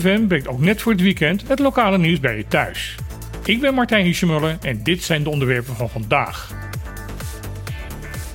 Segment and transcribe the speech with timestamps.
[0.00, 2.94] FM brengt ook net voor het weekend het lokale nieuws bij je thuis.
[3.44, 6.54] Ik ben Martijn Hiesemuller en dit zijn de onderwerpen van vandaag.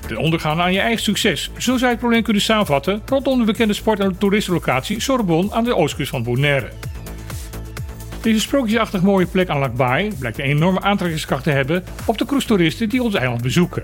[0.08, 1.50] De ondergaan aan je eigen succes.
[1.56, 5.64] Zo zou je het probleem kunnen samenvatten rondom de bekende sport- en toeristenlocatie Sorbonne aan
[5.64, 6.68] de oostkust van Bonaire.
[8.20, 12.88] Deze sprookjesachtig mooie plek aan Lakbaai blijkt een enorme aantrekkingskracht te hebben op de cruise-toeristen
[12.88, 13.82] die ons eiland bezoeken.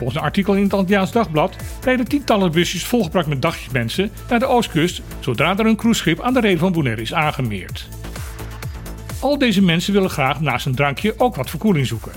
[0.00, 4.46] Volgens een artikel in het Antilliaans Dagblad rijden tientallen busjes volgebracht met dagjesmensen naar de
[4.46, 7.88] oostkust zodra er een cruiseschip aan de reden van Bonaire is aangemeerd.
[9.20, 12.12] Al deze mensen willen graag naast een drankje ook wat verkoeling zoeken.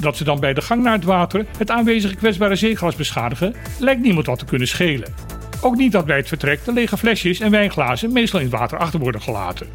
[0.00, 4.02] Dat ze dan bij de gang naar het water het aanwezige kwetsbare zeeglas beschadigen, lijkt
[4.02, 5.14] niemand wat te kunnen schelen.
[5.60, 8.78] Ook niet dat bij het vertrek de lege flesjes en wijnglazen meestal in het water
[8.78, 9.66] achter worden gelaten.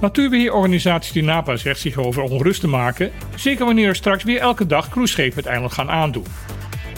[0.00, 4.88] Natuurbeheerorganisatie Tinapa zegt zich over onrust te maken, zeker wanneer er straks weer elke dag
[4.88, 6.26] cruiseschepen het eiland gaan aandoen.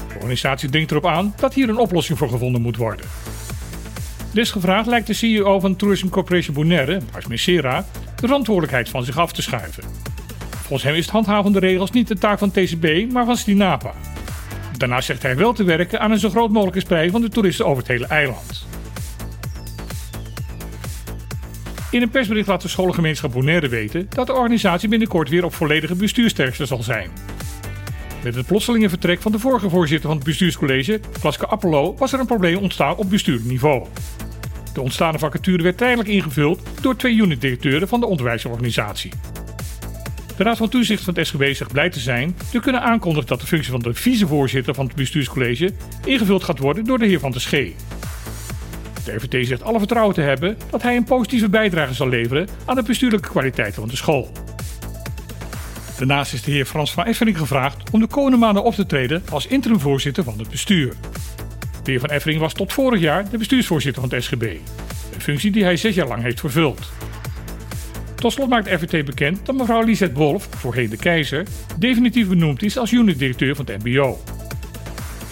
[0.09, 3.07] De organisatie dringt erop aan dat hier een oplossing voor gevonden moet worden.
[4.33, 7.85] Desgevraagd lijkt de CEO van Tourism Corporation Bonaire, Mars Messera,
[8.17, 9.85] de verantwoordelijkheid van zich af te schuiven.
[10.51, 13.37] Volgens hem is het handhaven van de regels niet de taak van TCB, maar van
[13.37, 13.93] Stinapa.
[14.77, 17.67] Daarnaast zegt hij wel te werken aan een zo groot mogelijke spreiding van de toeristen
[17.67, 18.67] over het hele eiland.
[21.93, 25.95] In een persbericht laat de scholengemeenschap Bonaire weten dat de organisatie binnenkort weer op volledige
[25.95, 27.11] bestuursterkste zal zijn.
[28.25, 32.21] Met het plotselinge vertrek van de vorige voorzitter van het bestuurscollege, Klaske Apollo, was er
[32.21, 33.87] een probleem ontstaan op bestuurniveau.
[34.75, 39.13] De ontstaande vacature werd tijdelijk ingevuld door twee unitdirecteuren van de onderwijsorganisatie.
[40.37, 43.41] De Raad van Toezicht van het SGB zegt blij te zijn te kunnen aankondigen dat
[43.41, 45.73] de functie van de vicevoorzitter van het bestuurscollege
[46.05, 47.75] ingevuld gaat worden door de heer Van der Schee.
[49.05, 52.75] De RVT zegt alle vertrouwen te hebben dat hij een positieve bijdrage zal leveren aan
[52.75, 54.33] de bestuurlijke kwaliteiten van de school.
[55.99, 59.23] Daarnaast is de heer Frans van Effering gevraagd om de komende maanden op te treden
[59.31, 60.95] als interimvoorzitter van het bestuur.
[61.83, 64.43] De heer van Effering was tot vorig jaar de bestuursvoorzitter van het SGB,
[65.15, 66.91] een functie die hij zes jaar lang heeft vervuld.
[68.15, 71.47] Tot slot maakt RVT bekend dat mevrouw Lisette Wolf, voorheen de keizer,
[71.79, 74.19] definitief benoemd is als unitdirecteur van het MBO.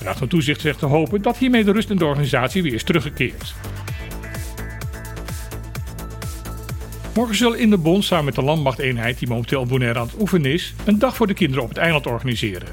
[0.01, 2.75] De Raad van Toezicht zegt te hopen dat hiermee de rust in de organisatie weer
[2.75, 3.55] is teruggekeerd.
[7.15, 10.21] Morgen zullen in de Bond samen met de landmachteenheid die momenteel op Bonaire aan het
[10.21, 12.69] oefenen is, een dag voor de kinderen op het eiland organiseren.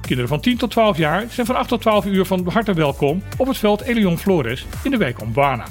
[0.00, 3.22] Kinderen van 10 tot 12 jaar zijn van 8 tot 12 uur van harte welkom
[3.36, 5.66] op het veld Elion Flores in de wijk Ombana.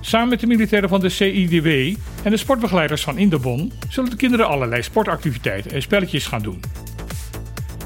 [0.00, 4.46] Samen met de militairen van de CIDW en de sportbegeleiders van Indebon zullen de kinderen
[4.46, 6.60] allerlei sportactiviteiten en spelletjes gaan doen.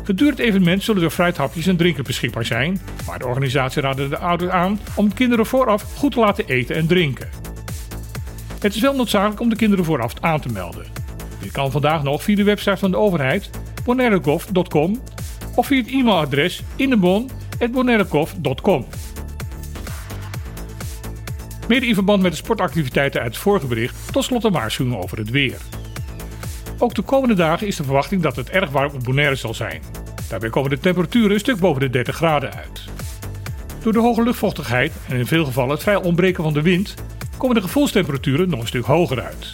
[0.06, 4.18] Gedurende het evenement zullen er fruithapjes en drinken beschikbaar zijn, maar de organisatie raadde de
[4.18, 7.28] ouders aan om kinderen vooraf goed te laten eten en drinken.
[8.60, 10.86] Het is wel noodzakelijk om de kinderen vooraf aan te melden.
[11.40, 13.50] Dit kan vandaag nog via de website van de overheid
[13.84, 15.02] bonairegov.com
[15.54, 18.86] of via het e-mailadres innebon.bonairegov.com.
[21.68, 25.18] Mede in verband met de sportactiviteiten uit het vorige bericht, tot slot een waarschuwing over
[25.18, 25.56] het weer.
[26.78, 29.95] Ook de komende dagen is de verwachting dat het erg warm op Bonaire zal zijn.
[30.28, 32.84] Daarbij komen de temperaturen een stuk boven de 30 graden uit.
[33.82, 36.94] Door de hoge luchtvochtigheid en in veel gevallen het vrij ontbreken van de wind
[37.36, 39.52] komen de gevoelstemperaturen nog een stuk hoger uit.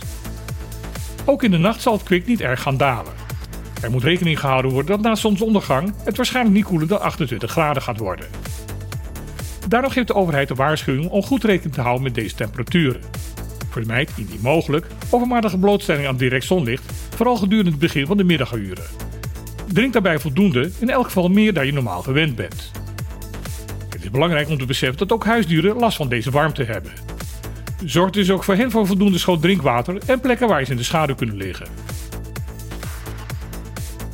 [1.24, 3.12] Ook in de nacht zal het kwik niet erg gaan dalen.
[3.82, 7.82] Er moet rekening gehouden worden dat na zonsondergang het waarschijnlijk niet koeler dan 28 graden
[7.82, 8.26] gaat worden.
[9.68, 13.00] Daarom geeft de overheid de waarschuwing om goed rekening te houden met deze temperaturen.
[13.70, 18.84] Vermijd, indien mogelijk, overmatige blootstelling aan direct zonlicht, vooral gedurende het begin van de middaguren.
[19.72, 22.70] Drink daarbij voldoende, in elk geval meer dan je normaal gewend bent.
[23.88, 26.92] Het is belangrijk om te beseffen dat ook huisdieren last van deze warmte hebben.
[27.84, 30.82] Zorg dus ook voor hen voor voldoende schoon drinkwater en plekken waar ze in de
[30.82, 31.66] schaduw kunnen liggen.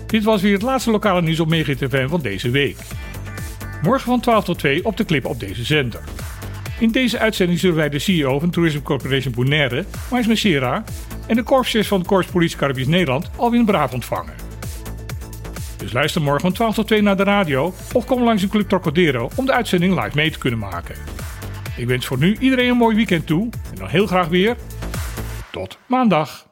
[0.06, 2.76] Dit was weer het laatste lokale nieuws op FM van deze week.
[3.82, 6.00] Morgen van 12 tot 2 op de clip op deze zender.
[6.80, 10.84] In deze uitzending zullen wij de CEO van Tourism Corporation Bonaire, Mais Messera,
[11.26, 14.47] en de korpschef van de Korps Politie Caribisch Nederland, Alwin Braaf ontvangen.
[15.78, 18.68] Dus luister morgen van 12 tot 2 naar de radio of kom langs de Club
[18.68, 20.94] Trocadero om de uitzending live mee te kunnen maken.
[21.76, 24.56] Ik wens voor nu iedereen een mooi weekend toe en dan heel graag weer
[25.50, 26.47] tot maandag.